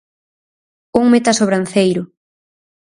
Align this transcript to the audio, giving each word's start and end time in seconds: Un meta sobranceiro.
Un 0.99 1.05
meta 1.13 1.37
sobranceiro. 1.39 2.01